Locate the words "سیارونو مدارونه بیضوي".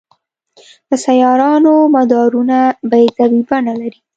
1.05-3.41